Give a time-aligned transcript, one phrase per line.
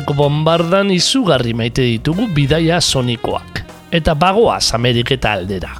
[0.00, 3.60] Urpeko bombardan izugarri maite ditugu bidaia sonikoak.
[3.92, 5.74] Eta bagoaz Ameriketa aldera.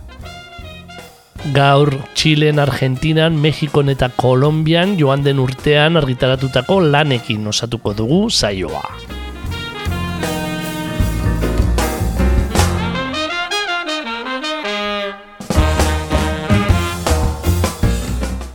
[1.55, 9.10] Gaur, Txilen, Argentinan, Mexikon eta Kolombian joan den urtean argitaratutako lanekin osatuko dugu zaioa.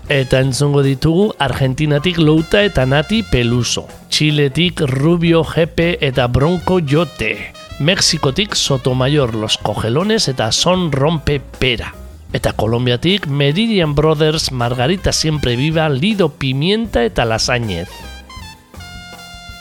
[0.08, 3.88] Eta entzungo ditugu Argentinatik Louta eta Nati Peluso.
[4.14, 7.54] Txiletik Rubio Jepe eta Bronco Jote.
[7.80, 11.96] Mexikotik Sotomayor Los Cogelones eta Son Rompe Pera.
[12.34, 17.90] Eta Kolombiatik Meridian Brothers Margarita Siempre Viva Lido Pimienta eta Lasañez.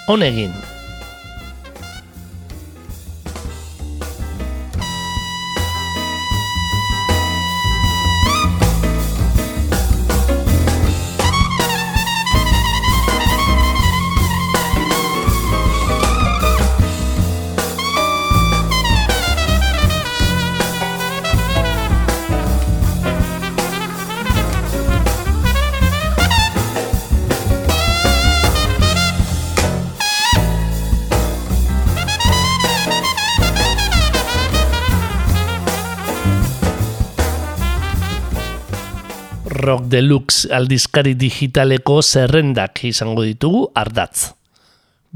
[0.07, 0.53] Honegin,
[39.65, 44.35] Rock Deluxe aldizkari digitaleko zerrendak izango ditugu ardatz.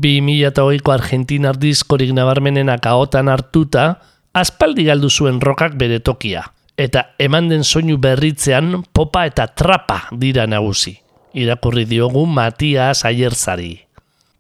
[0.01, 3.99] 2008ko Argentina ardizkorik nabarmenenak ahotan hartuta,
[4.33, 6.47] aspaldi galdu zuen rokak bere tokia,
[6.79, 10.97] eta eman den soinu berritzean popa eta trapa dira nagusi.
[11.35, 13.75] Irakurri diogu Matias Aierzari.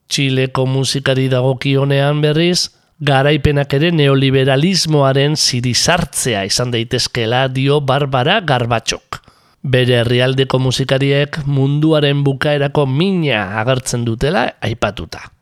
[0.08, 9.20] Txileko musikari dagokionean berriz, garaipenak ere neoliberalismoaren zirizartzea izan daitezkela dio Barbara Garbatxok.
[9.62, 15.32] Bere herrialdeko musikariek munduaren bukaerako mina agertzen dutela aipatuta.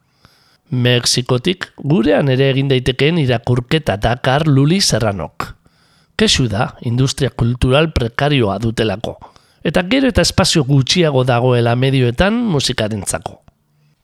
[0.71, 5.53] Mexikotik gurean ere egin daitekeen irakurketa Dakar Luli Serranok.
[6.17, 9.19] Kesu da, industria kultural prekarioa dutelako.
[9.63, 13.43] Eta gero eta espazio gutxiago dagoela medioetan musikarentzako.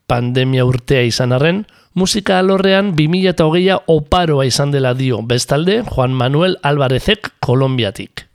[0.07, 1.63] Pandemia urtea izan arren,
[1.95, 8.27] musika alorrean 2008a oparoa izan dela dio bestalde Juan Manuel Alvarezek Kolombiatik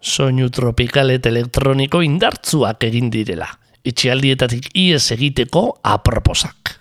[0.00, 3.48] soinu tropikal eta elektroniko indartzuak egin direla.
[3.86, 6.80] Itxialdietatik iez egiteko aproposak.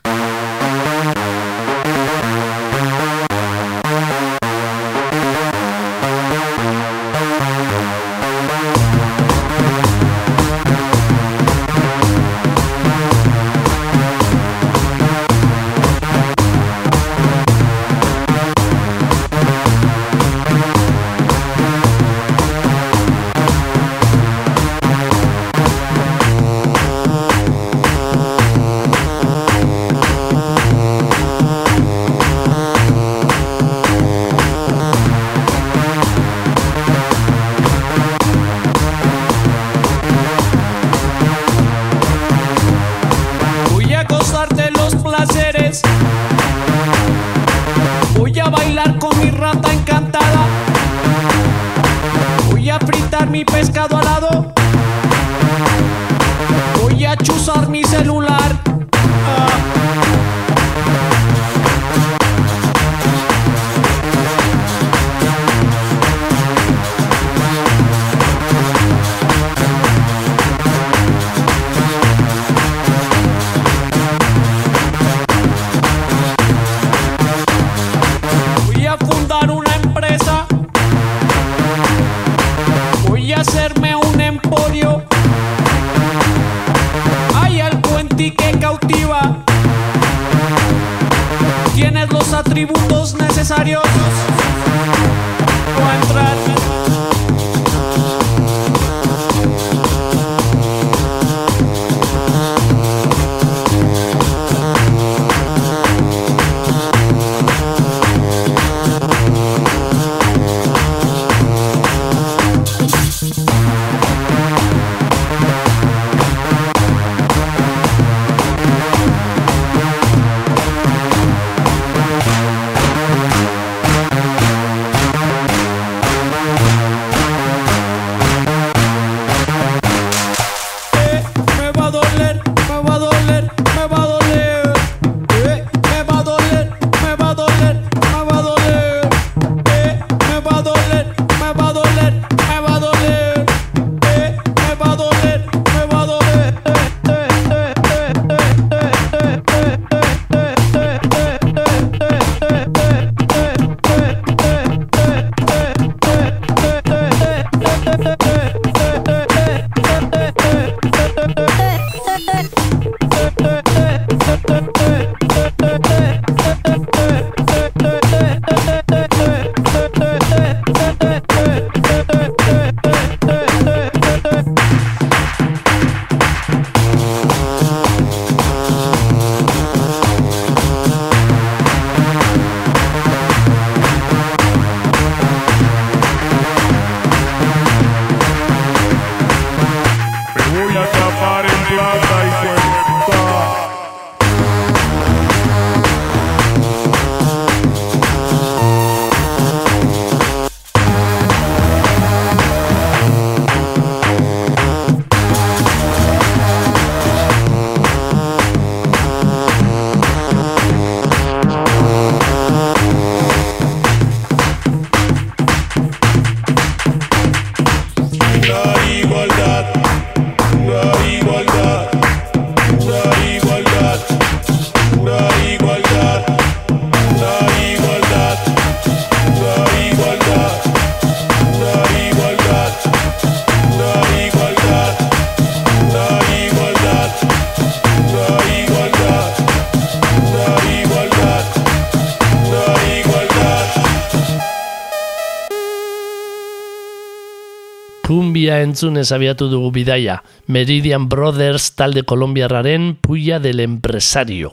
[248.46, 254.52] Puya entzunez abiatu dugu bidaia, Meridian Brothers talde kolombiarraren Puya del Empresario.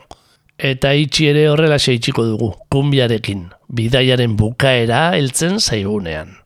[0.56, 6.38] Eta itxi ere horrela itxiko dugu, kumbiarekin, bidaiaren bukaera heltzen zaigunean.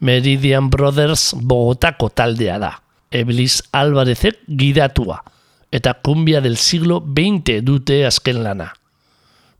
[0.00, 5.22] Meridian Brothers Bogotako taldea da, Eblis Alvarezek gidatua,
[5.72, 8.74] eta kumbia del siglo XX dute azken lana.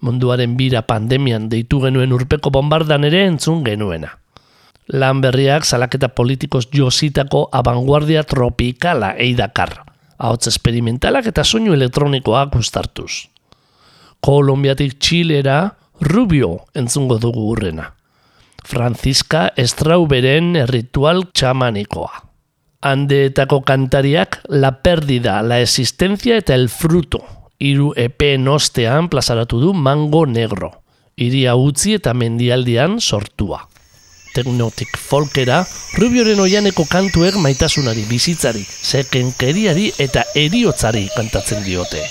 [0.00, 4.18] Munduaren bira pandemian deitu genuen urpeko bombardan ere entzun genuena.
[4.88, 9.84] Lan berriak salaketa politikos jositako abanguardia tropikala eidakar,
[10.16, 13.28] ahots experimentalak eta soinu elektronikoak ustartuz.
[14.24, 17.92] Kolombiatik Txilera, Rubio entzungo dugu urrena.
[18.64, 22.24] Franziska Estrauberen ritual txamanikoa.
[22.80, 27.22] Andeetako kantariak la perdida, la existencia eta el fruto.
[27.58, 30.70] Iru EP nostean plazaratu du mango negro.
[31.16, 33.67] Iria utzi eta mendialdian sortua.
[34.38, 35.64] Teknotik folkera,
[35.98, 42.04] Rubioren oianeko kantuek maitasunari, bizitzari, sekenkeriari eta eriotzari kantatzen diote.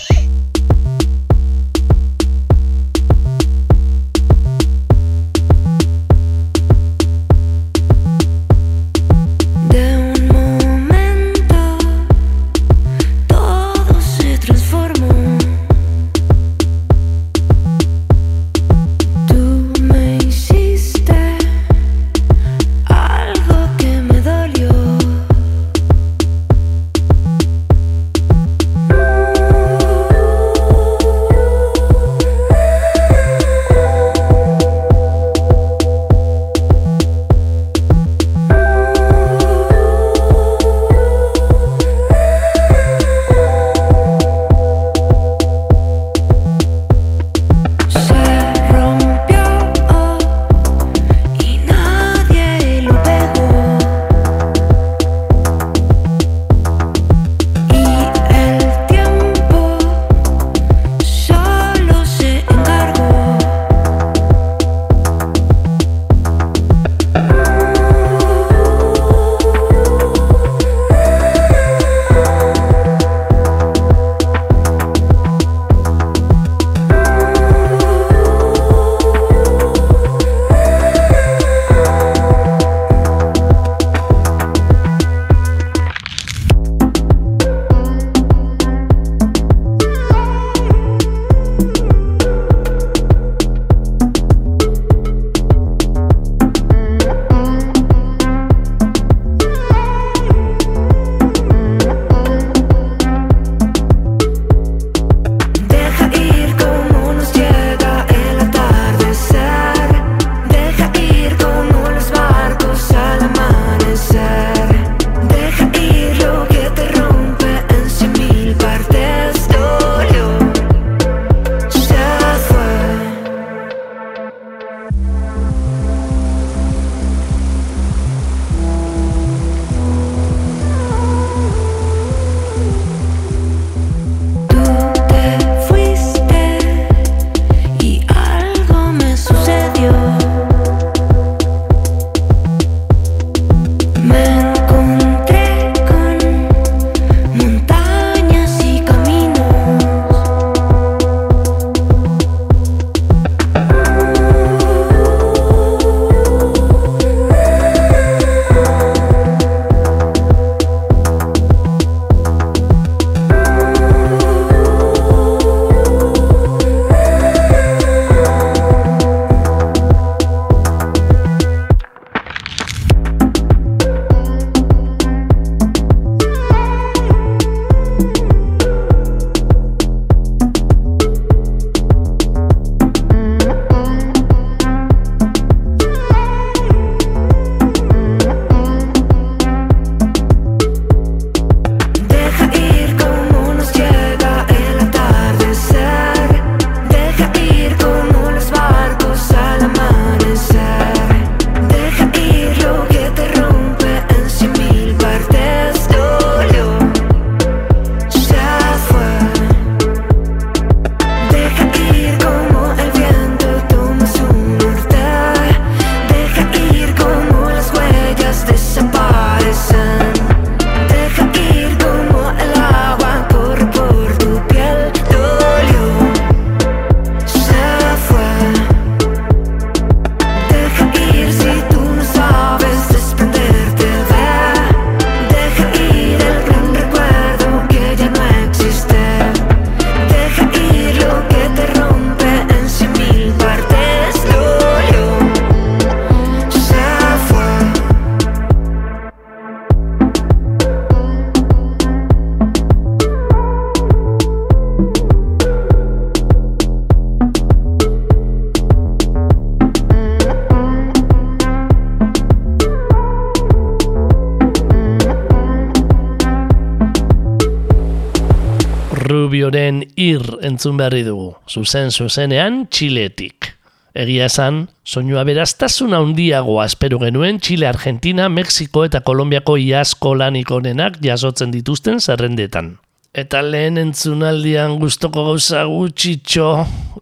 [269.47, 273.53] Rubioren ir entzun berri dugu, zuzen zuzenean txiletik.
[273.95, 280.99] Egia esan, soinua beraztasuna handiagoa espero genuen Txile, Argentina, Mexiko eta Kolombiako iasko lanik onenak
[280.99, 282.73] jasotzen dituzten zerrendetan.
[283.15, 286.51] Eta lehen entzunaldian gustoko gauza gutxitxo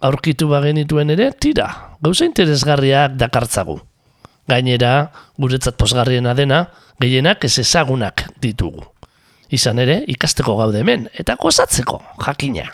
[0.06, 3.80] aurkitu bagenituen ere, tira, gauza interesgarriak dakartzagu.
[4.46, 5.10] Gainera,
[5.42, 6.68] guretzat posgarriena dena,
[7.02, 8.86] gehienak ez ezagunak ditugu.
[9.54, 12.72] Izan ere, ikasteko gaude hemen, eta gozatzeko, jakina.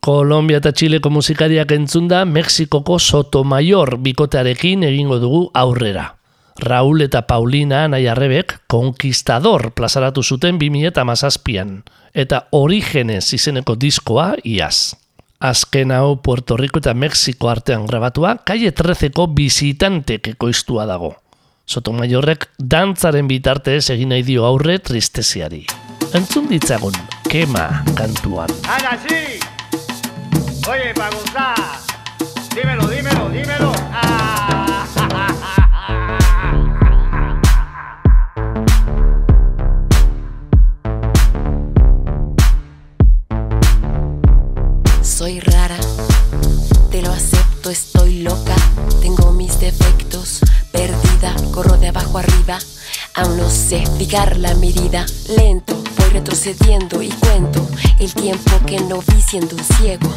[0.00, 6.14] Kolombia eta Txileko musikariak entzunda Mexikoko Sotomayor bikotearekin egingo dugu aurrera.
[6.58, 11.82] Raúl eta Paulina nahi arrebek konkistador plazaratu zuten 2000
[12.14, 14.94] eta origenez izeneko diskoa iaz.
[15.38, 21.14] Azken hau Puerto Rico eta Mexiko artean grabatua, kaie 13ko bizitantek ekoiztua dago.
[21.66, 25.66] Sotomayorrek dantzaren bitartez egin nahi dio aurre tristeziari.
[26.14, 26.92] Entzun ditzagun,
[27.28, 28.48] kema kantuan.
[28.66, 29.38] ¡Ana, sí!
[30.68, 31.54] Oye, para gozar.
[32.54, 33.72] Dímelo, dímelo, dímelo.
[33.92, 34.84] Ah.
[45.02, 45.76] Soy rara,
[46.90, 48.54] te lo acepto, estoy loca,
[49.00, 52.58] tengo mis defectos, perdida, corro de abajo arriba,
[53.14, 55.04] aún no sé fijar la medida,
[55.36, 55.77] lento,
[56.10, 57.66] retrocediendo y cuento
[57.98, 60.08] el tiempo que no vi siendo un ciego,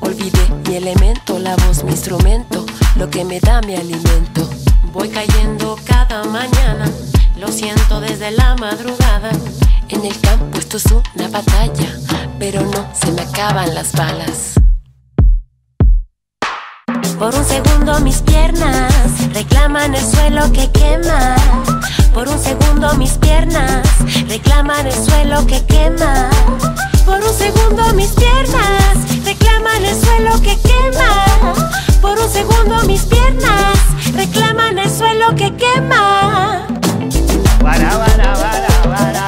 [0.00, 2.64] olvidé mi elemento, la voz mi instrumento,
[2.96, 4.48] lo que me da mi alimento,
[4.92, 6.90] voy cayendo cada mañana,
[7.36, 9.30] lo siento desde la madrugada,
[9.88, 11.96] en el campo esto es una batalla,
[12.38, 14.54] pero no se me acaban las balas.
[17.18, 18.92] Por un segundo mis piernas
[19.32, 21.36] reclaman el suelo que quema.
[22.14, 23.86] Por un segundo mis piernas
[24.28, 26.30] reclaman el suelo que quema.
[27.04, 31.54] Por un segundo mis piernas reclaman el suelo que quema.
[32.00, 33.78] Por un segundo mis piernas
[34.14, 36.66] reclaman el suelo que quema.
[37.60, 38.34] Para, para,
[38.82, 39.27] para,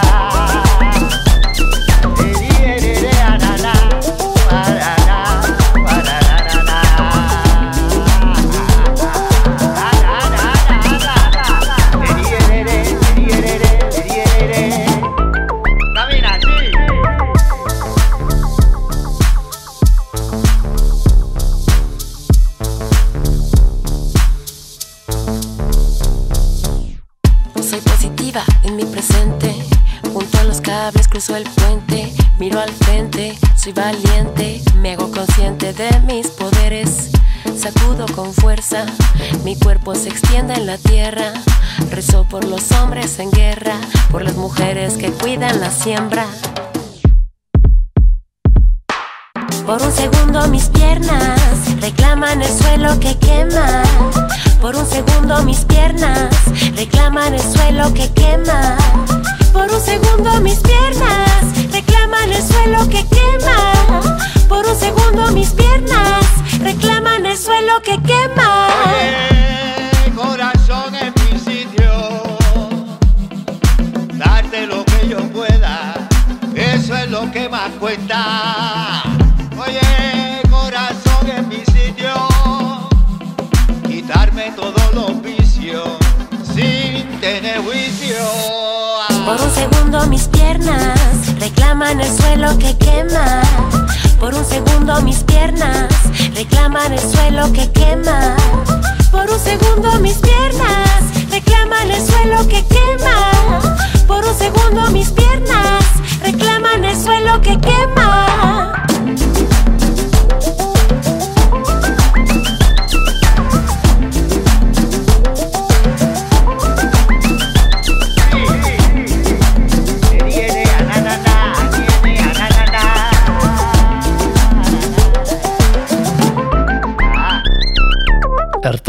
[39.94, 41.32] Se extiende en la tierra.
[41.90, 43.74] Rezo por los hombres en guerra.
[44.10, 46.26] Por las mujeres que cuidan la siembra.
[49.66, 51.40] Por un segundo mis piernas
[51.80, 53.82] reclaman el suelo que quema.
[54.60, 56.30] Por un segundo mis piernas
[56.76, 58.76] reclaman el suelo que quema.
[59.52, 64.00] Por un segundo mis piernas reclaman el suelo que quema.
[64.48, 66.24] Por un segundo mis piernas
[66.60, 68.19] reclaman el suelo que quema.
[94.30, 95.88] Por un segundo mis piernas
[96.36, 98.36] reclaman el suelo que quema.
[99.10, 103.39] Por un segundo mis piernas reclaman el suelo que quema.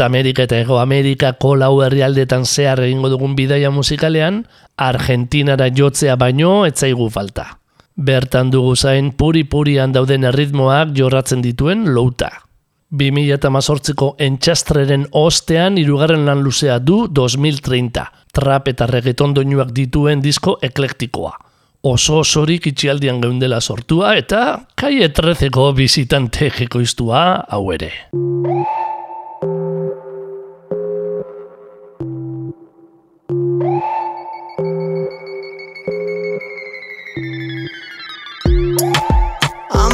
[0.02, 4.44] Amerika eta Ego Amerikako lau herrialdetan zehar egingo dugun bidaia musikalean,
[4.76, 7.58] Argentinara jotzea baino etzaigu falta.
[7.96, 12.30] Bertan dugu zain puri-purian dauden erritmoak jorratzen dituen louta.
[12.92, 21.32] 2018ko entxastreren ostean irugarren lan luzea du 2030, trap eta reggaeton doinuak dituen disko eklektikoa.
[21.82, 24.42] Oso osorik itxialdian geundela sortua eta
[24.78, 27.90] kai etrezeko bizitante jekoiztua hau ere.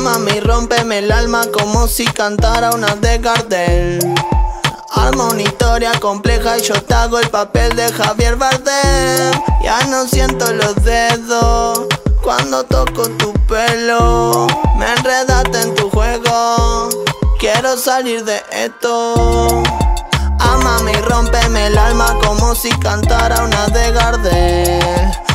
[0.08, 4.14] Amame y rompeme el alma como si cantara una de Gardel.
[4.90, 9.38] Arma una historia compleja y yo te hago el papel de Javier Bardem.
[9.62, 11.86] Ya no siento los dedos
[12.22, 14.46] cuando toco tu pelo.
[14.78, 16.88] Me enredaste en tu juego.
[17.38, 19.62] Quiero salir de esto.
[20.38, 25.27] Amame y rompeme el alma como si cantara una de Gardel.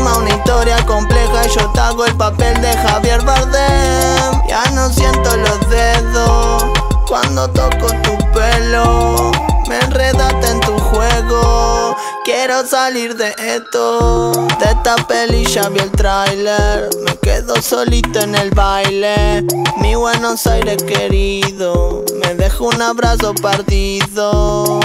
[0.00, 4.46] Una historia compleja y yo te hago el papel de Javier Bardem.
[4.48, 6.62] Ya no siento los dedos
[7.08, 9.32] cuando toco tu pelo.
[9.68, 11.96] Me enredaste en tu juego.
[12.24, 14.30] Quiero salir de esto.
[14.60, 16.90] De esta peli ya vi el trailer.
[17.04, 19.44] Me quedo solito en el baile.
[19.78, 22.04] Mi Buenos Aires querido.
[22.22, 24.78] Me dejo un abrazo partido.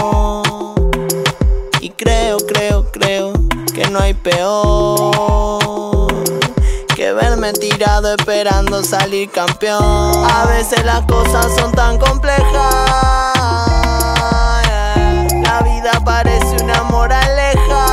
[1.82, 3.33] Y creo, creo, creo
[3.84, 6.08] que no hay peor
[6.96, 9.82] que verme tirado esperando salir campeón.
[10.32, 12.44] A veces las cosas son tan complejas.
[15.44, 17.86] La vida parece una moraleja.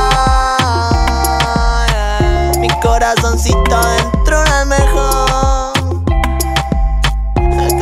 [2.59, 6.05] Mi corazoncito dentro de almejón.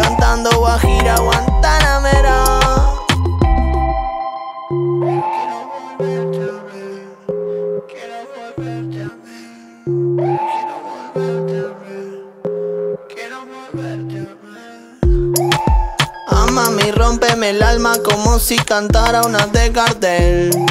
[0.01, 1.48] Cantando Guajira Guantanamera.
[16.89, 20.65] Y rompeme el alma como si cantara una de Gardel.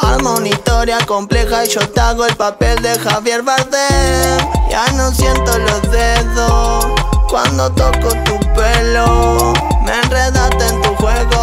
[0.00, 4.38] Arma una historia compleja y yo te hago el papel de Javier Bardem.
[4.70, 6.86] Ya no siento los dedos
[7.28, 9.52] cuando toco tu pelo.
[9.84, 11.33] Me enredaste en tu juego.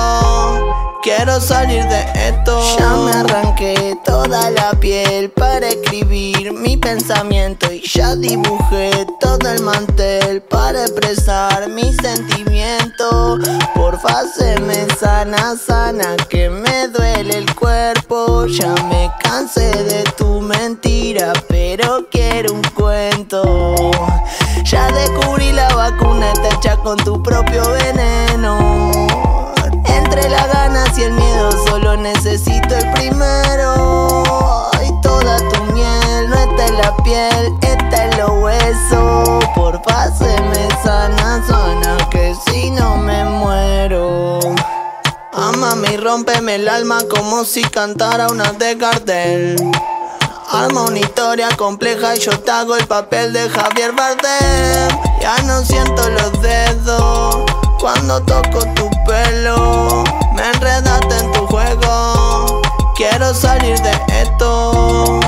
[1.02, 2.62] Quiero salir de esto.
[2.78, 9.64] Ya me arranqué toda la piel para escribir mi pensamiento y ya dibujé todo el
[9.64, 13.40] mantel para expresar mi sentimiento.
[13.74, 14.26] Porfa,
[14.62, 18.46] me sana, sana, que me duele el cuerpo.
[18.46, 23.90] Ya me cansé de tu mentira, pero quiero un cuento.
[24.66, 29.02] Ya descubrí la vacuna, está hecha con tu propio veneno.
[30.12, 34.70] Entre las ganas y el miedo solo necesito el primero.
[34.86, 39.46] Y toda tu miel no está en la piel, está en los huesos.
[39.56, 44.40] Porfa, se me sana, sana, que si no me muero.
[45.32, 49.56] Amame y rompeme el alma como si cantara una de Gardel.
[50.52, 54.90] Arma una historia compleja y yo te hago el papel de Javier Bardem.
[55.22, 57.46] Ya no siento los dedos
[57.80, 60.04] cuando toco tu pelo.
[60.34, 62.62] Me enredaste en tu juego.
[62.96, 65.20] Quiero salir de esto.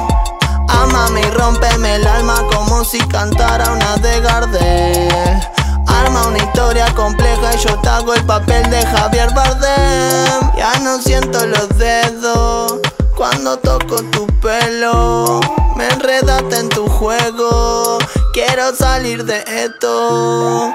[0.70, 5.42] Amame y rompeme el alma como si cantara una de Gardel.
[5.88, 10.52] Arma una historia compleja y yo te hago el papel de Javier Bardem.
[10.58, 12.80] Ya no siento los dedos
[13.16, 15.40] cuando toco tu pelo.
[15.76, 17.98] Me enredaste en tu juego.
[18.34, 20.74] Quiero salir de esto.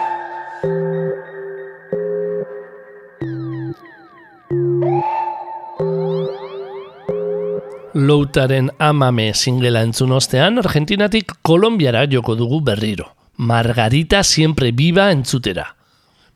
[7.98, 13.08] Loutaren amame singela entzun ostean, Argentinatik Kolombiara joko dugu berriro.
[13.36, 15.74] Margarita siempre viva entzutera.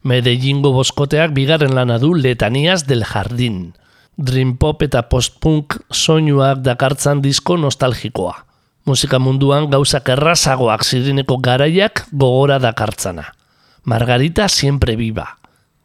[0.03, 3.77] Medellingo boskoteak bigarren lana du Letanias del Jardín.
[4.17, 8.41] Dream pop eta post-punk soinuak dakartzan disko nostalgikoa.
[8.85, 13.37] Musika munduan gauzak errazagoak zireneko garaiak gogora dakartzana.
[13.85, 15.39] Margarita siempre viva.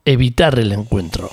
[0.06, 1.30] Evitar el encuentro.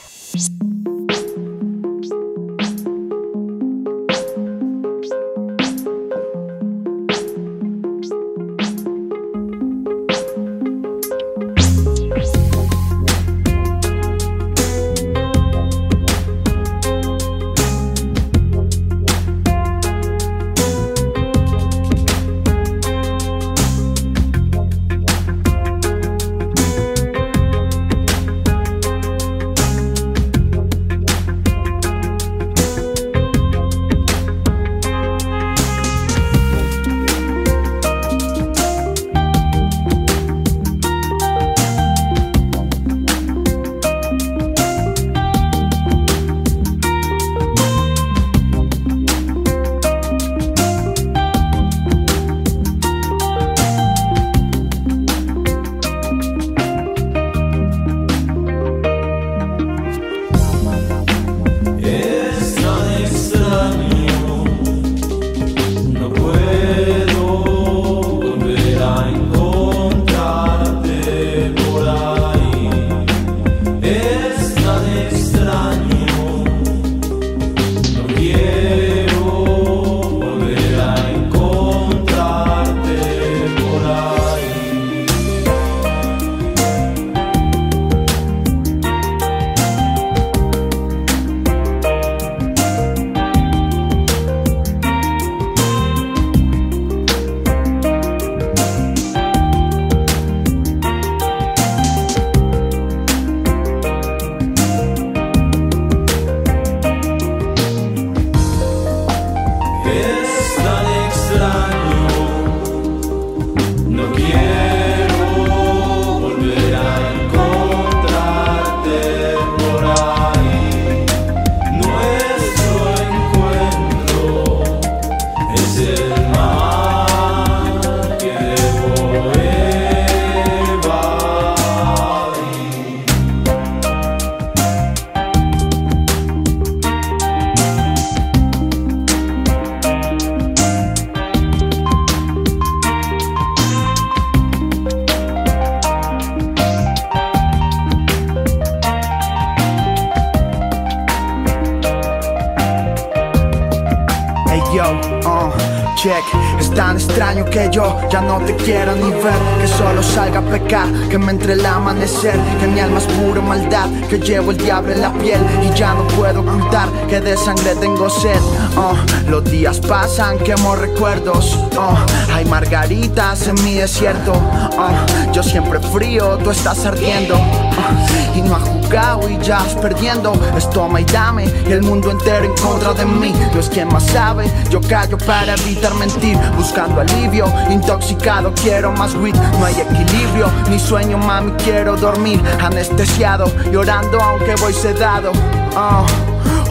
[170.16, 170.38] Pasan,
[170.78, 171.58] recuerdos.
[171.76, 171.96] Oh,
[172.32, 174.32] hay margaritas en mi desierto.
[174.32, 177.34] Oh, yo siempre frío, tú estás ardiendo.
[177.36, 180.32] Oh, y no has jugado y ya vas perdiendo.
[180.56, 183.34] Es toma y dame, y el mundo entero en contra de mí.
[183.52, 186.38] No es quien más sabe, yo callo para evitar mentir.
[186.56, 189.34] Buscando alivio, intoxicado, quiero más weed.
[189.58, 192.40] No hay equilibrio, ni sueño, mami, quiero dormir.
[192.60, 195.32] Anestesiado, llorando aunque voy sedado.
[195.76, 196.06] Oh,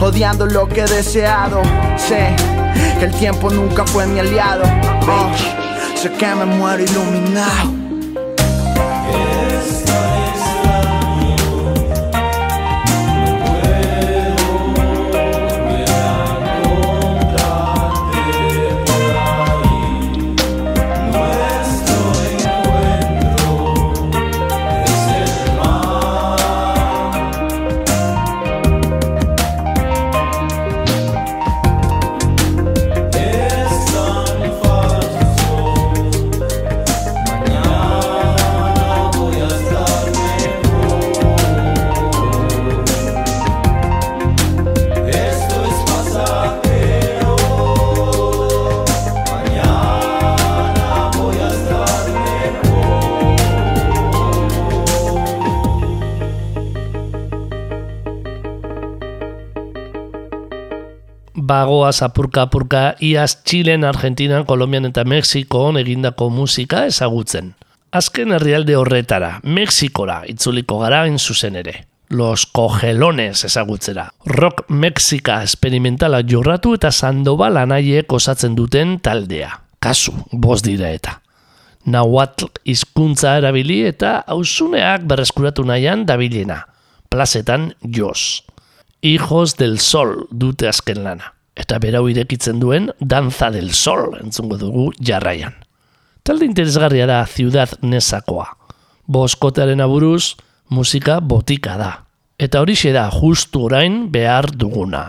[0.00, 1.60] odiando lo que he deseado.
[1.98, 2.34] Sé
[2.98, 4.64] que el tiempo nunca fue mi aliado.
[5.08, 5.30] Oh,
[5.96, 7.83] sé que me muero iluminado.
[61.84, 67.54] Bagoaz apurka apurka iaz Txilen, Argentinan, Kolombian eta Mexikoon egindako musika ezagutzen.
[67.92, 71.86] Azken herrialde horretara, Mexikora itzuliko gara zuzen ere.
[72.08, 74.12] Los Cogelones ezagutzera.
[74.24, 79.60] Rock Mexika experimentala jorratu eta Sandoval anaiek osatzen duten taldea.
[79.78, 81.20] Kasu, boz dira eta.
[81.84, 86.64] Nahuatl hizkuntza erabili eta ausuneak berreskuratu nahian dabilena.
[87.10, 88.44] Plazetan jos.
[89.02, 94.90] Hijos del Sol dute azken lana eta berau irekitzen duen Danza del Sol entzungo dugu
[95.00, 95.54] jarraian.
[96.24, 98.46] Talde interesgarria da Ciudad Nesakoa.
[99.06, 100.36] Boskotearen aburuz,
[100.68, 101.92] musika botika da.
[102.38, 105.04] Eta horixe da justu orain behar duguna.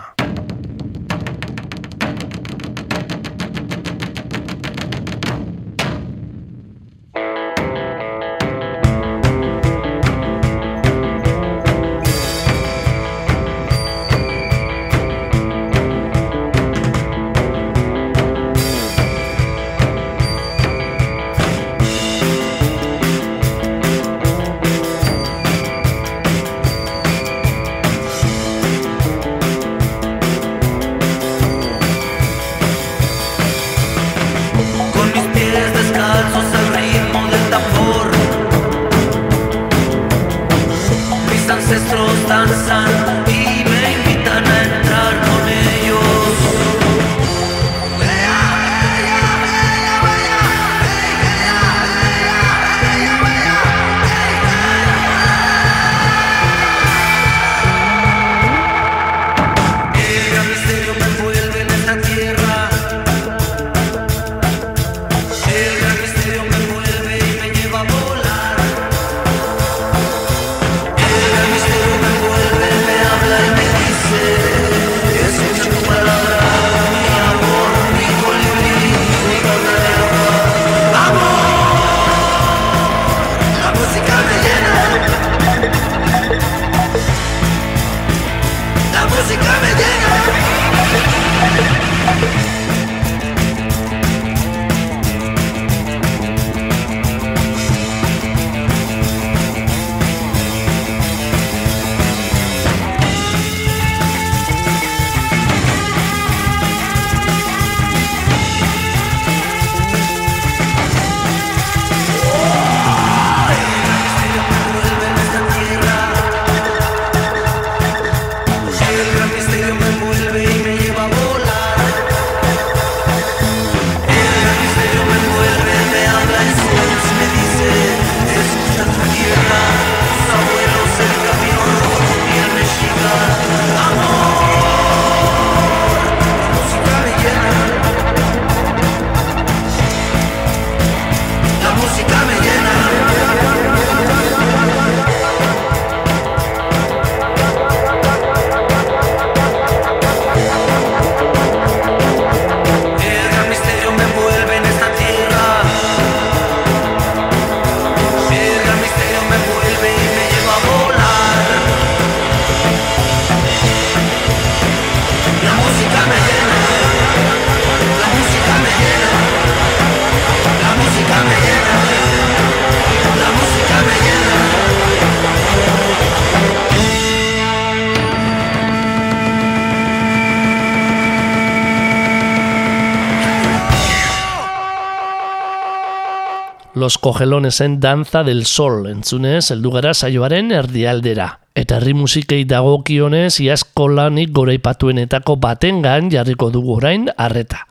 [186.85, 191.39] Los Cogelonesen Danza del Sol entzunez heldu gara saioaren erdialdera.
[191.57, 197.63] Eta herri musikei dagokionez iazko lanik goraipatuenetako batengan jarriko dugu orain arreta.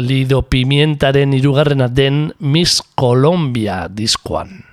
[0.00, 4.64] Lido Pimientaren irugarrena den Miss Colombia diskoan.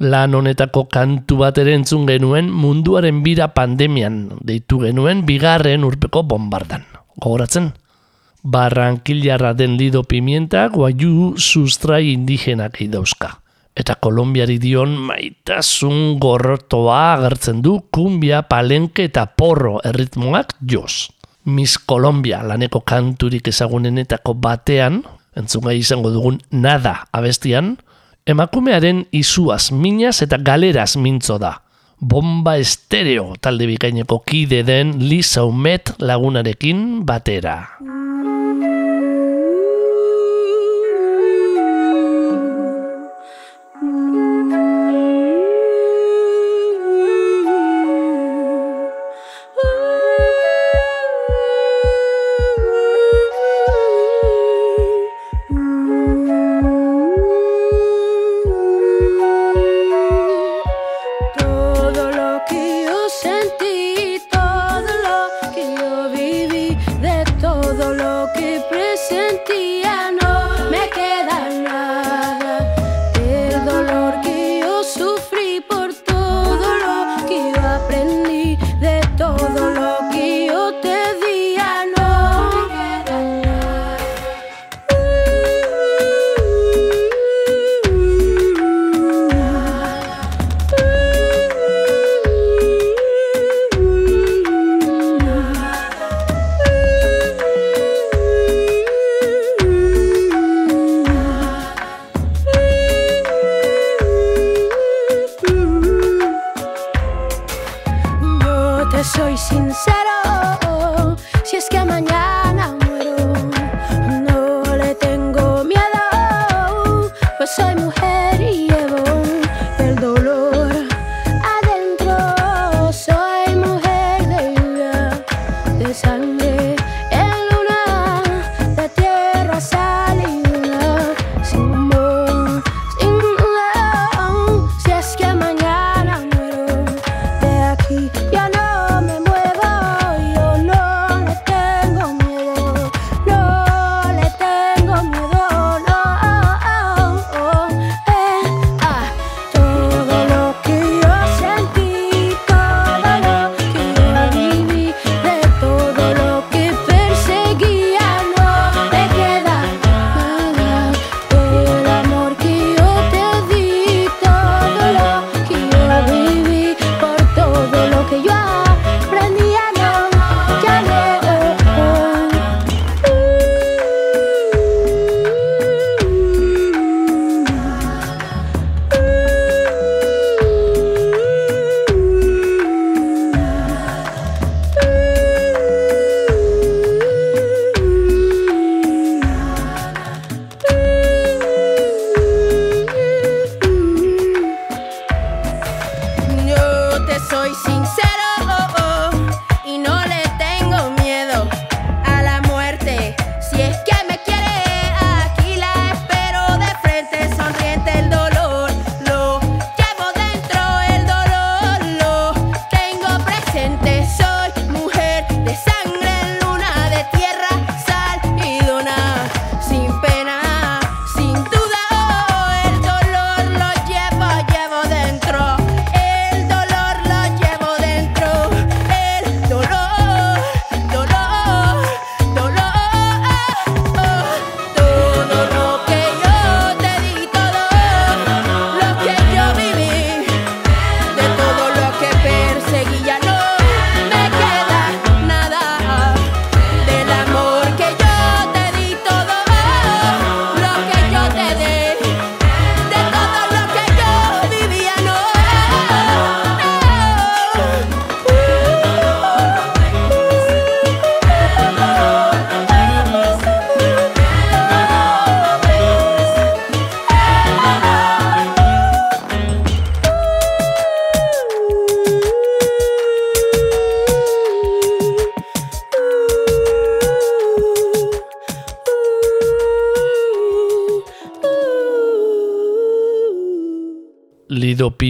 [0.00, 6.88] Lan honetako kantu bat ere entzun genuen munduaren bira pandemian deitu genuen bigarren urpeko bombardan.
[7.20, 7.74] Gogoratzen?
[8.42, 13.38] Barranquillarra den Lido Pimienta guaiu sustrai indigenak idauzka.
[13.72, 21.08] Eta Kolombiari dion maitasun gorrotoa agertzen du kumbia, palenke eta porro erritmoak joz.
[21.44, 25.00] Miss Colombia laneko kanturik ezagunenetako batean,
[25.38, 27.76] entzungai izango dugun nada abestian,
[28.26, 31.56] emakumearen izuaz, minaz eta galeraz mintzo da.
[32.02, 37.60] Bomba estereo talde bikaineko kide den Lisa Umet lagunarekin batera.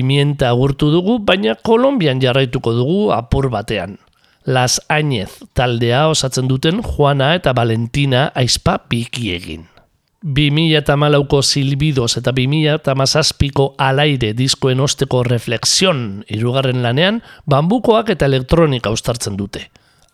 [0.03, 4.01] Pimienta agurtu dugu, baina Kolombian jarraituko dugu apur batean.
[4.45, 9.69] Las Añez taldea osatzen duten Juana eta Valentina aizpa piki egin.
[10.27, 19.69] 2008ko Silbidos eta 2008ko Alaire diskoen osteko reflexion irugarren lanean, bambukoak eta elektronika ustartzen dute.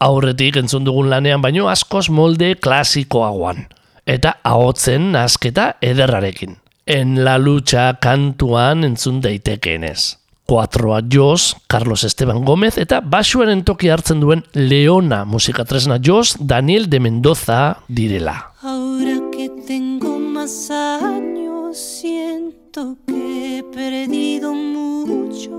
[0.05, 3.67] Aurretik entzun dugun lanean baino askoz molde klasikoagoan.
[4.05, 6.59] Eta ahotzen nasketa ederrarekin.
[6.89, 10.17] En la lucha kantuan entzun daitekeenez.
[10.49, 17.01] Kuatroa Jos, Carlos Esteban Gómez eta basuaren toki hartzen duen Leona musikatresna Jos, Daniel de
[17.01, 17.59] Mendoza
[17.89, 18.55] direla.
[18.63, 25.51] Ahora que tengo más años siento que he perdido mucho.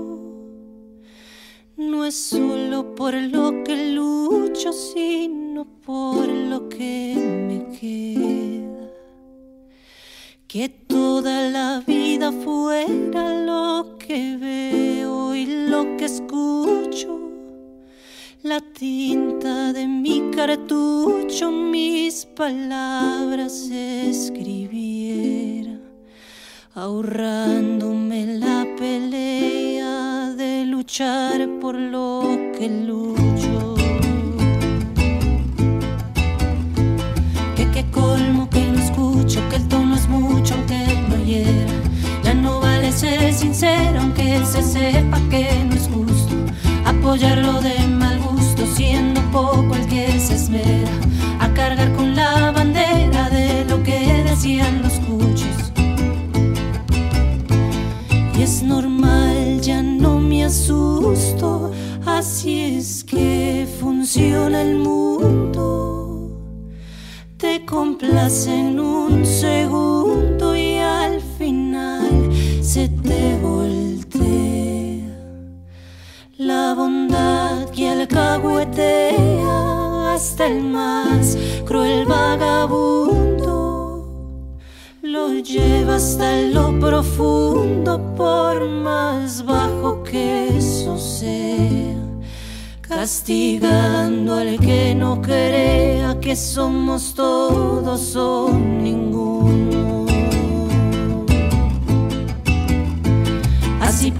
[1.76, 8.79] No es solo por lo que lucho, sino por lo que me queda
[10.52, 17.20] que toda la vida fuera lo que veo y lo que escucho.
[18.42, 25.78] La tinta de mi cartucho, mis palabras escribiera,
[26.74, 32.22] ahorrándome la pelea de luchar por lo
[32.58, 33.76] que lucho.
[37.54, 39.68] Que qué colmo que no escucho, que el
[40.10, 41.74] mucho aunque no hiera.
[42.24, 46.34] Ya no vale ser sincero aunque se sepa que no es justo
[46.84, 50.90] apoyarlo de mal gusto, siendo poco el que se esmera
[51.38, 55.72] a cargar con la bandera de lo que decían los cuchos.
[58.36, 61.70] Y es normal, ya no me asusto,
[62.06, 66.30] así es que funciona el mundo.
[67.36, 69.99] Te complace en un segundo
[76.70, 79.16] La bondad que alcahuetea
[80.14, 83.48] hasta el más cruel vagabundo
[85.02, 91.96] lo lleva hasta lo profundo por más bajo que eso sea
[92.82, 99.09] castigando al que no crea que somos todos o ninguno.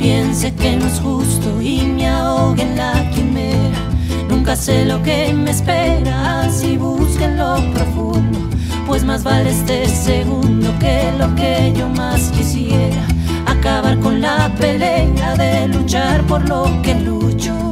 [0.01, 3.81] Piense que no es justo y me ahogue en la quimera.
[4.29, 8.39] Nunca sé lo que me espera, así busque en lo profundo.
[8.87, 13.07] Pues más vale este segundo que lo que yo más quisiera.
[13.47, 17.70] Acabar con la pelea de luchar por lo que lucho.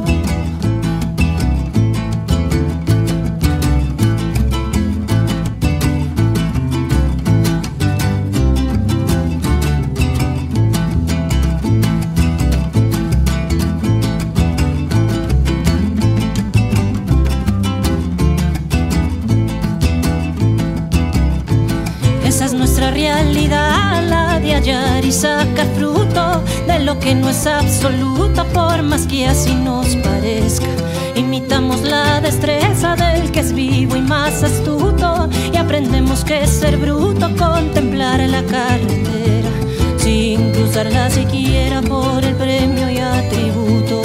[27.09, 30.67] Que no es absoluto, por más que así nos parezca.
[31.15, 37.27] Imitamos la destreza del que es vivo y más astuto, y aprendemos que ser bruto,
[37.35, 39.49] contemplar la carretera,
[39.97, 44.01] sin cruzarla siquiera por el premio y atributo.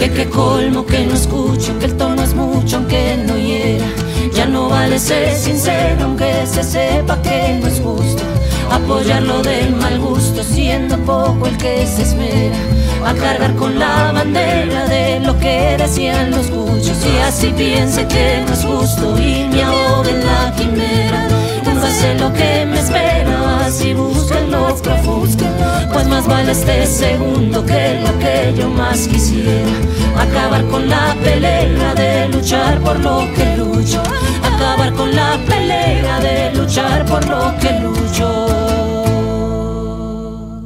[0.00, 3.86] Que qué colmo que no escucho, que el tono es mucho aunque no hiera.
[4.34, 8.29] Ya no vale ser sincero aunque se sepa que no es justo
[8.70, 12.56] apoyarlo del mal gusto, siendo poco el que se esmera
[13.04, 16.98] a cargar con la bandera de lo que decían los cuchos.
[17.04, 21.28] Y así piense que no es justo y me ahogue en la quimera.
[21.64, 25.44] Nunca sé lo que me espera, así busquen lo profundo.
[25.92, 29.72] Pues más vale este segundo que lo que yo más quisiera.
[30.16, 34.02] Acabar con la pelea de luchar por lo que lucho.
[34.42, 38.39] Acabar con la pelea de luchar por lo que lucho.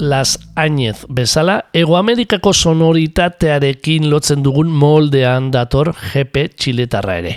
[0.05, 7.33] Las Añez bezala, Ego Amerikako sonoritatearekin lotzen dugun moldean dator GP txiletarra ere.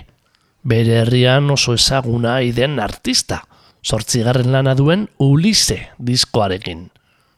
[0.67, 3.45] Bere herrian oso ezaguna iden artista,
[3.81, 6.89] sortzigarren lana duen Ulisse diskoarekin,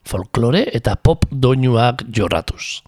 [0.02, 2.82] folklore eta pop doinuak jorratuz.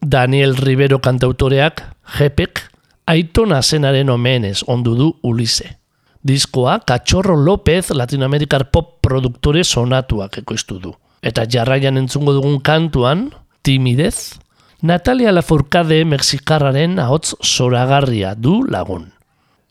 [0.00, 2.64] Daniel Rivero kantautoreak, GPek,
[3.10, 5.76] aitona zenaren omenez ondu du Ulisse.
[6.22, 10.94] Diskoa Cachorro López Latinoamerikar pop produktore sonatuak ekoiztu du.
[11.22, 13.30] Eta jarraian entzungo dugun kantuan,
[13.62, 14.40] timidez,
[14.82, 19.10] Natalia Lafourcade Mexikarraren ahots zoragarria du lagun.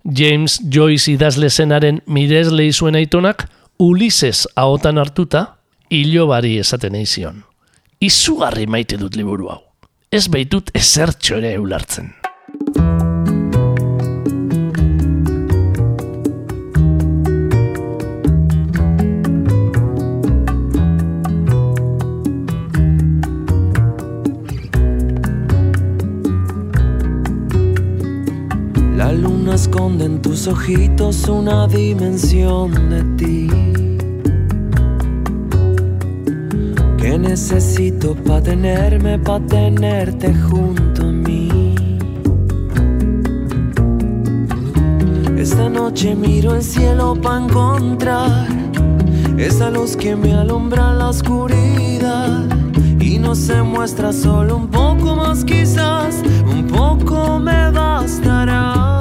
[0.06, 3.48] James Joyce idazle zenaren mirezle izuen aitonak,
[3.80, 5.56] Ulises ahotan hartuta,
[5.90, 7.44] ilobari esaten eizion.
[8.00, 9.62] Izugarri maite dut liburu hau.
[10.12, 12.14] Ez baitut ezertxo ere ulartzen.
[29.54, 33.50] Esconde en tus ojitos una dimensión de ti
[36.98, 41.76] que necesito pa tenerme, pa tenerte junto a mí.
[45.38, 48.48] Esta noche miro el cielo pa encontrar
[49.38, 52.46] esa luz que me alumbra la oscuridad
[53.00, 58.99] y no se muestra solo un poco más quizás, un poco me bastará.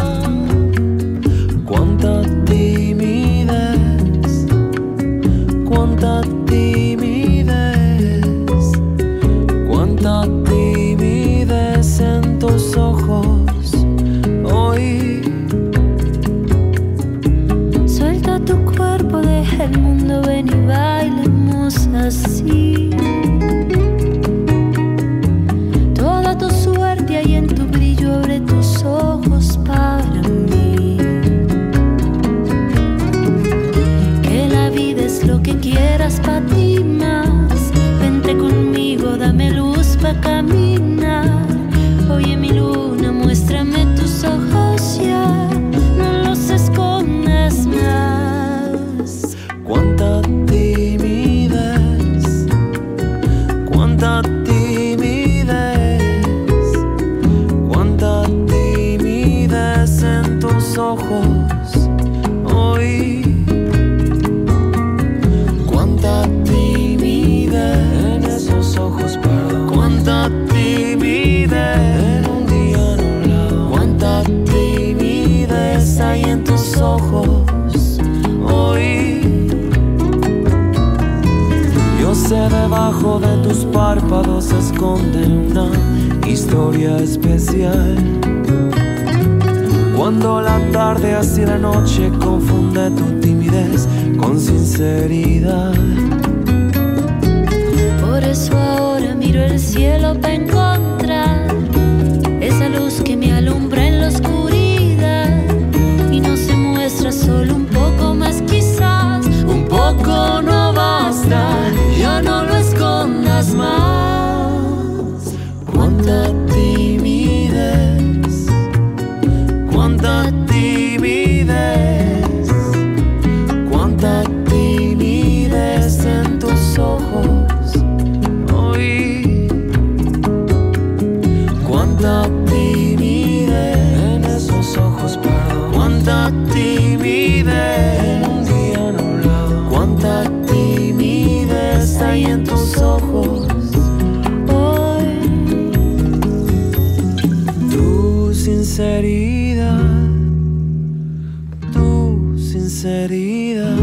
[152.89, 153.77] Sinceridad,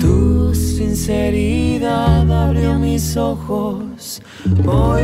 [0.00, 4.20] tu sinceridad abrió mis ojos
[4.66, 5.02] hoy.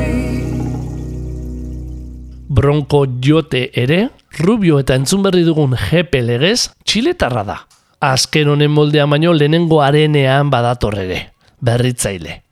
[2.49, 7.59] Bronko jote ere, Rubio eta entzun berri dugun jepe legez, txiletarra da.
[8.01, 12.43] Azken honen moldea baino lehenengo arenean badator ere, berritzaile.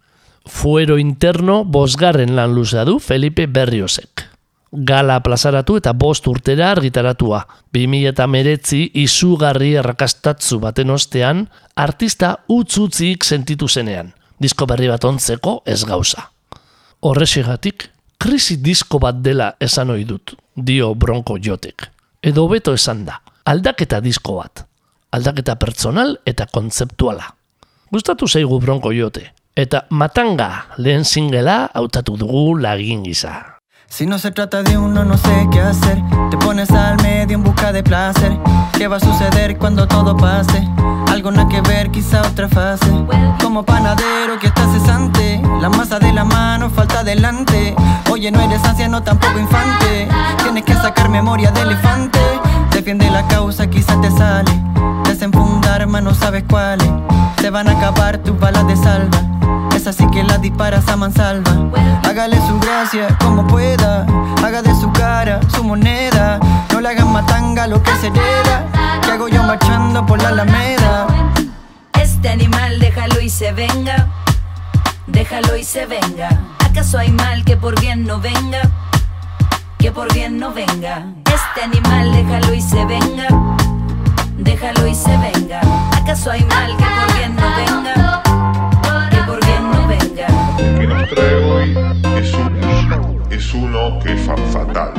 [0.47, 4.38] Fuero interno bosgarren lan luzea du Felipe Berriosek.
[4.73, 7.41] Gala plazaratu eta bost urtera argitaratua.
[7.73, 11.47] 2008 izugarri errakastatzu baten ostean,
[11.77, 14.12] artista utzutzik sentitu zenean.
[14.39, 16.29] Disko berri bat ontzeko ez gauza.
[17.01, 17.89] Horrexegatik,
[18.19, 21.89] krisi disko bat dela esan ohi dut, dio Bronco Jotek.
[22.23, 24.64] Edo beto esan da, aldaketa disko bat.
[25.11, 27.25] Aldaketa pertsonal eta kontzeptuala.
[27.91, 29.31] Gustatu zaigu Bronco Jote.
[29.57, 33.58] Eta Matanga lehen singela hautatu dugu lagin gisa.
[33.89, 36.01] Si no se trata de uno, no sé qué hacer.
[36.30, 38.39] Te pones al medio en busca de placer.
[38.76, 40.68] ¿Qué va a suceder cuando todo pase?
[41.11, 42.86] Algo nada que ver, quizá otra fase.
[43.43, 45.41] Como panadero que está cesante.
[45.61, 47.74] La masa de la mano falta adelante.
[48.11, 50.07] Oye, no eres anciano, tampoco infante.
[50.43, 52.20] Tienes que sacar memoria de elefante.
[52.73, 54.51] Defiende la causa, quizá te sale.
[55.05, 56.89] Desenfundar, no sabes cuáles.
[57.37, 59.19] Te van a acabar tus balas de salva.
[59.75, 61.53] Es así que la disparas a mansalva.
[62.05, 64.07] Hágale su gracia como pueda.
[64.45, 66.41] Haga de su cara su moneda.
[66.73, 68.66] No le hagan matanga lo que se hereda.
[69.03, 71.07] Que hago yo marchando por la alameda.
[71.95, 74.09] es Este animal déjalo y se venga,
[75.07, 76.29] déjalo y se venga.
[76.59, 78.62] ¿Acaso hay mal que por bien no venga?
[79.79, 81.07] Que por bien no venga.
[81.49, 83.28] Este animal déjalo y se venga,
[84.38, 85.61] déjalo y se venga.
[85.96, 88.22] ¿Acaso hay mal que por bien no venga?
[89.11, 90.26] Que por bien no venga.
[90.78, 91.76] que nos trae hoy
[92.20, 94.92] es, un- es uno que es fa- fatal.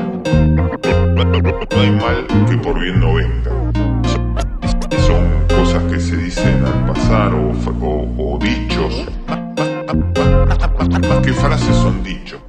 [1.15, 3.51] No hay mal que por bien no venga.
[5.07, 7.53] Son- cosas que se dicen al pasar o-
[8.17, 9.05] o dichos.
[11.07, 12.39] Más que frases son dichos.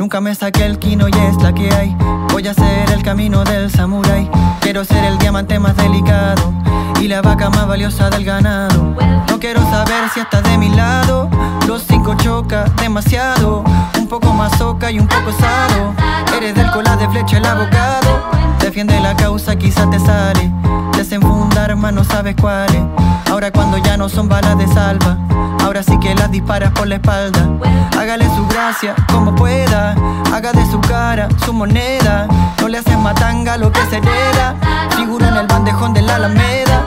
[0.00, 1.94] Nunca me saqué el kino y es la que hay.
[2.32, 4.30] Voy a hacer el camino del samurái.
[4.60, 6.54] Quiero ser el diamante más delicado
[7.02, 8.96] y la vaca más valiosa del ganado.
[9.28, 11.28] No quiero saber si estás de mi lado.
[11.66, 13.62] Los cinco choca demasiado.
[13.98, 15.92] Un poco más soca y un poco sado.
[16.34, 18.30] Eres del cola de flecha el abogado.
[18.58, 20.50] Defiende la causa, quizás te sale.
[20.96, 22.82] Desenfundar, más no sabes cuáles.
[23.30, 25.18] Ahora cuando ya no son balas de salva.
[25.62, 27.50] Ahora sí que las disparas por la espalda.
[27.98, 29.89] Hágale su gracia como pueda.
[30.32, 32.26] Haga de su cara su moneda.
[32.60, 34.54] No le haces matanga lo que se hereda.
[34.96, 36.84] Figura en el bandejón de la Alameda.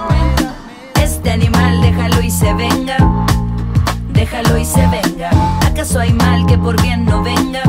[1.01, 2.97] Este animal déjalo y se venga,
[4.09, 5.29] déjalo y se venga.
[5.65, 7.61] ¿Acaso hay mal que por bien no venga?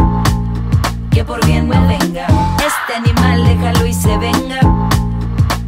[1.11, 2.27] Que por bien no venga.
[2.59, 4.61] Este animal déjalo y se venga,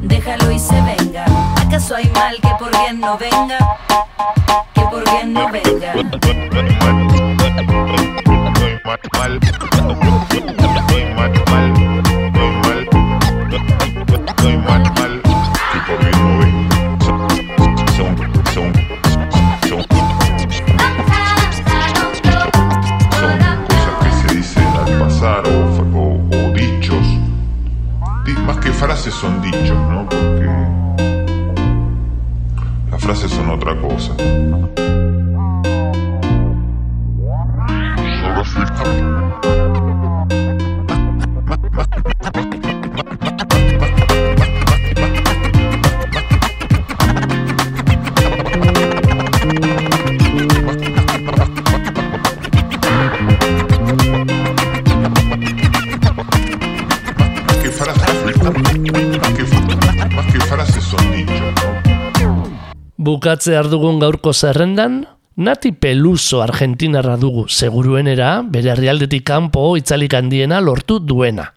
[0.02, 1.24] déjalo y se venga.
[1.64, 3.58] ¿Acaso hay mal que por bien no venga?
[4.74, 5.94] Que por bien no venga.
[8.86, 10.40] Mal, mal, hay
[11.14, 12.82] mal, mal, hay mal,
[14.38, 15.22] hay mal, mal,
[16.38, 16.76] venga.
[17.96, 18.14] Son,
[23.66, 27.06] cosas que se dicen al pasar o, dichos.
[28.24, 30.08] Di- Más que frases son dichos, ¿no?
[30.08, 30.48] Porque
[32.90, 34.14] las frases son otra cosa.
[63.26, 65.00] Bukatzear dugun gaurko zerrendan,
[65.34, 71.48] Nati Peluso Argentinarra dugu seguruenera bere herrialdetik kanpo itzalik handiena lortu duena.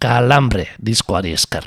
[0.00, 1.66] Kalambre diskoari esker.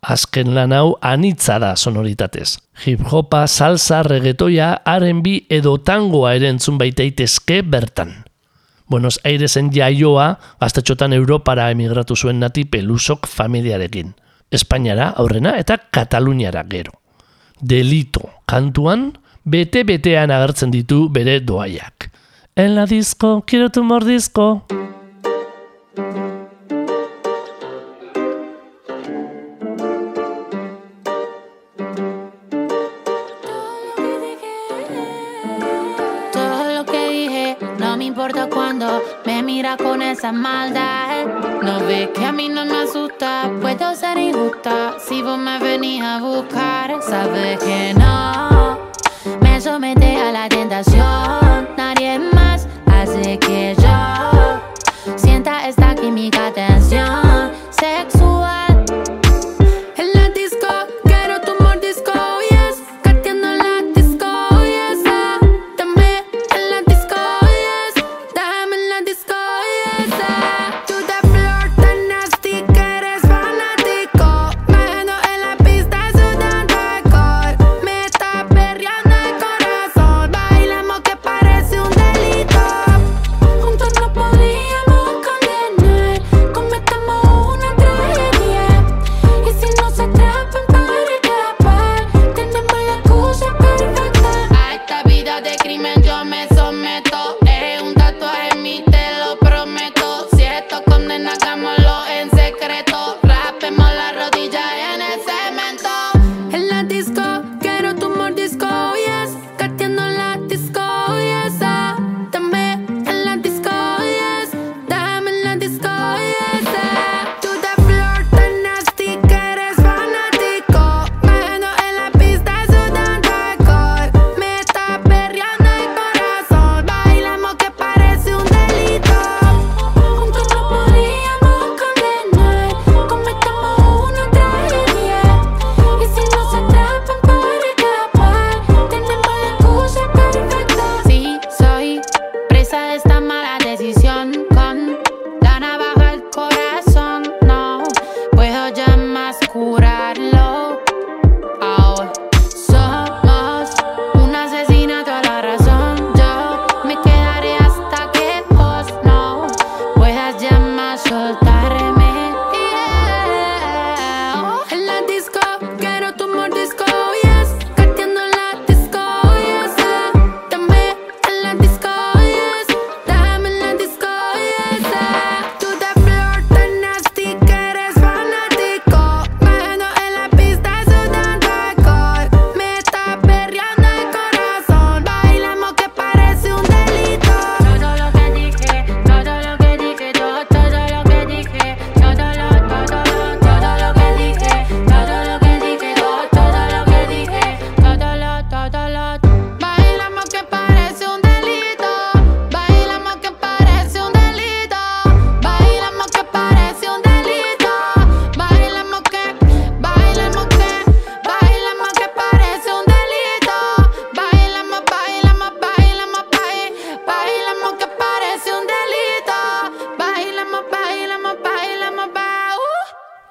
[0.00, 2.56] Azken lan hau anitza da sonoritatez.
[2.86, 8.22] Hip-hopa, salsa, reggaetoia, R&B edo tangoa ere entzun baitaitezke bertan.
[8.88, 10.30] Buenos Airesen jaioa,
[10.64, 14.14] gaztetxotan Europara emigratu zuen nati Pelusok familiarekin.
[14.48, 17.03] Espainiara aurrena eta Kataluniara gero.
[17.64, 19.14] Delito kantuan,
[19.48, 22.10] bete-betean agertzen ditu bere doaiak.
[22.60, 24.66] En la disco, quiero tu mordisco.
[39.62, 41.26] Con esa maldad.
[41.62, 46.02] No ves que a mí no me asusta, puedo ser injusta si vos me venís
[46.02, 47.00] a buscar.
[47.00, 48.90] Sabes que no
[49.40, 51.68] me somete a la tentación.
[51.76, 57.52] Nadie más hace que yo sienta esta química tensión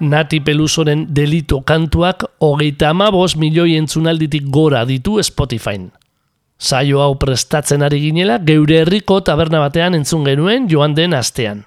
[0.04, 5.92] Nati Pelusoren delito kantuak hogeita amabos milioi entzunalditik gora ditu Spotifyn.
[6.60, 11.64] Saio hau prestatzen ari ginela geure herriko taberna batean entzun genuen joan den astean.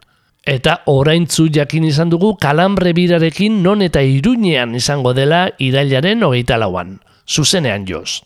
[0.47, 7.01] Eta oraintzu jakin izan dugu kalambre birarekin non eta iruñean izango dela irailaren hogeita lauan.
[7.27, 8.23] Zuzenean joz.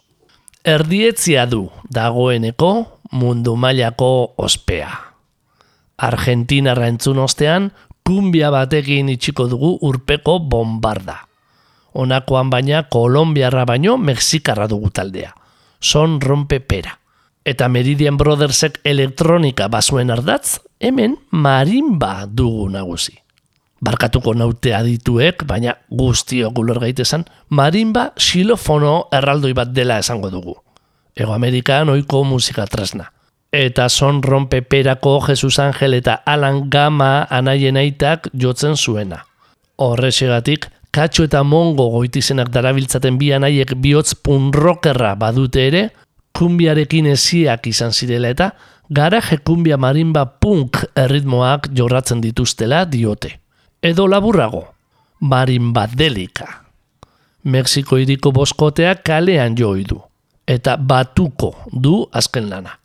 [0.64, 4.90] Erdietzia du dagoeneko mundu mailako ospea.
[5.96, 7.70] Argentinarra entzun ostean,
[8.10, 11.28] kumbia batekin itxiko dugu urpeko bombarda.
[11.94, 15.30] Honakoan baina Kolombiarra baino Mexikarra dugu taldea.
[15.78, 16.96] Son rompe pera.
[17.46, 23.14] Eta Meridian Brothersek elektronika bazuen ardatz, hemen marimba dugu nagusi.
[23.80, 30.58] Barkatuko naute adituek, baina guztiok ulor gaitesan, marimba xilofono erraldoi bat dela esango dugu.
[31.14, 33.12] Ego Amerikan oiko musika tresna.
[33.52, 39.24] Eta son rompe perako Jesus Angel eta Alan Gama anaien aitak jotzen zuena.
[39.76, 45.82] Horrexegatik, katxo eta mongo goitizenak darabiltzaten bi anaiek bihotz punrokerra badute ere,
[46.38, 48.52] kumbiarekin eziak izan zirela eta
[48.90, 53.40] garaje kumbia marimba punk erritmoak jorratzen dituztela diote.
[53.82, 54.68] Edo laburrago,
[55.20, 56.46] marimba delika.
[57.42, 59.98] Mexiko iriko boskotea kalean joi du,
[60.46, 62.79] eta batuko du azken lana.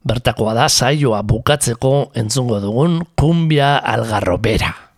[0.00, 4.89] Bertakoa da saioa bukatzeko entzungo dugun kumbia algarro bera.